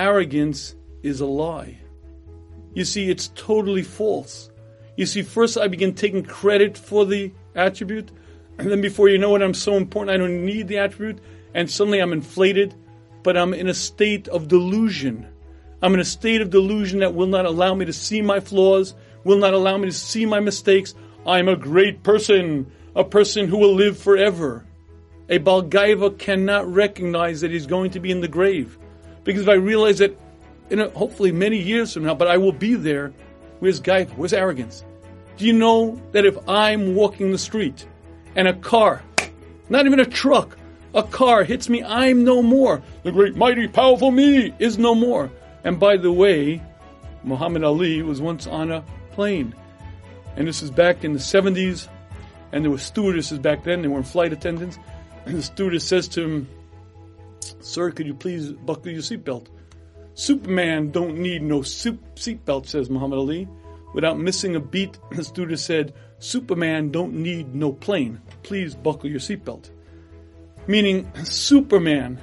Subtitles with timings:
[0.00, 1.78] arrogance is a lie.
[2.72, 4.50] You see, it's totally false.
[4.96, 8.10] You see, first I begin taking credit for the attribute,
[8.58, 11.18] and then before you know it, I'm so important I don't need the attribute,
[11.54, 12.74] and suddenly I'm inflated,
[13.22, 15.26] but I'm in a state of delusion.
[15.82, 18.94] I'm in a state of delusion that will not allow me to see my flaws,
[19.24, 20.94] will not allow me to see my mistakes.
[21.26, 24.64] I'm a great person, a person who will live forever.
[25.28, 28.78] A Balgaiva cannot recognize that he's going to be in the grave.
[29.24, 30.16] Because if I realize that
[30.94, 33.12] hopefully many years from now, but I will be there,
[33.58, 34.10] where's Gaiva?
[34.16, 34.84] Where's arrogance?
[35.36, 37.86] Do you know that if I'm walking the street
[38.36, 39.02] and a car,
[39.68, 40.56] not even a truck,
[40.94, 42.82] a car hits me, I'm no more.
[43.04, 45.30] The great, mighty, powerful me is no more.
[45.64, 46.62] And by the way,
[47.22, 49.54] Muhammad Ali was once on a plane.
[50.36, 51.88] And this is back in the 70s.
[52.52, 54.78] And there were stewardesses back then, they weren't flight attendants.
[55.26, 56.48] And the stewardess says to him,
[57.60, 59.48] Sir, could you please buckle your seatbelt?
[60.14, 63.48] Superman don't need no seatbelt, says Muhammad Ali.
[63.94, 68.20] Without missing a beat, the student said, Superman don't need no plane.
[68.42, 69.70] Please buckle your seatbelt.
[70.66, 72.20] Meaning, Superman,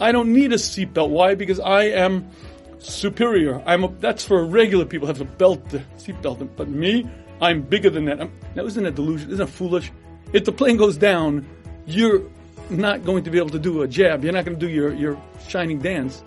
[0.00, 1.10] I don't need a seatbelt.
[1.10, 1.34] Why?
[1.34, 2.30] Because I am
[2.78, 3.62] superior.
[3.66, 6.48] I'm a, that's for regular people have to belt seatbelt.
[6.56, 7.08] But me,
[7.40, 8.20] I'm bigger than that.
[8.20, 9.30] I'm, now, isn't that delusion?
[9.30, 9.90] Isn't that foolish?
[10.32, 11.46] If the plane goes down,
[11.86, 12.22] you're
[12.70, 14.24] not going to be able to do a jab.
[14.24, 16.22] You're not going to do your, your shining dance.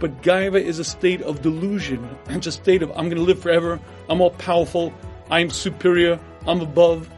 [0.00, 2.08] But Gaiva is a state of delusion.
[2.28, 3.80] It's a state of, I'm going to live forever.
[4.08, 4.92] I'm all powerful.
[5.30, 6.18] I'm superior.
[6.46, 7.08] I'm above.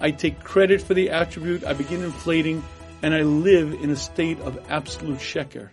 [0.00, 1.64] I take credit for the attribute.
[1.64, 2.62] I begin inflating
[3.02, 5.70] and I live in a state of absolute sheker.